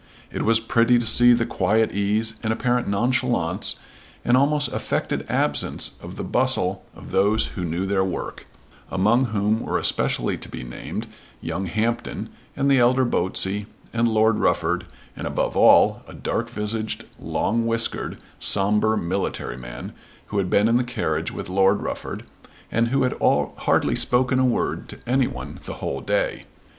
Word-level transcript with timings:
It 0.31 0.41
was 0.41 0.59
pretty 0.59 0.97
to 0.97 1.05
see 1.05 1.31
the 1.33 1.45
quiet 1.45 1.91
ease 1.91 2.33
and 2.41 2.51
apparent 2.51 2.87
nonchalance 2.87 3.75
and 4.25 4.35
almost 4.35 4.69
affected 4.69 5.27
absence 5.29 5.91
of 6.01 6.19
bustle 6.31 6.83
of 6.95 7.11
those 7.11 7.45
who 7.53 7.63
knew 7.63 7.85
their 7.85 8.03
work, 8.03 8.45
among 8.89 9.25
whom 9.25 9.59
were 9.59 9.77
especially 9.77 10.39
to 10.39 10.49
be 10.49 10.63
named 10.63 11.05
young 11.39 11.67
Hampton, 11.67 12.29
and 12.57 12.67
the 12.67 12.79
elder 12.79 13.05
Botsey, 13.05 13.67
and 13.93 14.07
Lord 14.07 14.39
Rufford, 14.39 14.87
and, 15.15 15.27
above 15.27 15.55
all, 15.55 16.01
a 16.07 16.15
dark 16.15 16.49
visaged, 16.49 17.03
long 17.19 17.67
whiskered, 17.67 18.17
sombre, 18.39 18.97
military 18.97 19.59
man 19.59 19.93
who 20.29 20.39
had 20.39 20.49
been 20.49 20.67
in 20.67 20.77
the 20.77 20.83
carriage 20.83 21.31
with 21.31 21.47
Lord 21.47 21.83
Rufford, 21.83 22.23
and 22.71 22.87
who 22.87 23.03
had 23.03 23.19
hardly 23.21 23.95
spoken 23.95 24.39
a 24.39 24.45
word 24.45 24.89
to 24.89 24.97
any 25.05 25.27
one 25.27 25.59
the 25.65 25.73
whole 25.75 26.01
day. 26.01 26.45